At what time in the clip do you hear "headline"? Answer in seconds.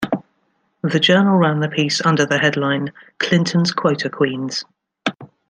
2.39-2.91